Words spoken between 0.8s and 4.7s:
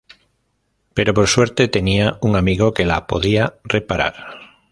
Pero por suerte tenía un amigo que la podía reparar.